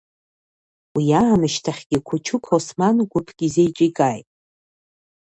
[0.95, 4.27] Уи аамышьҭахьгьы Қучуқ Осман гәыԥк изеиҿикааит.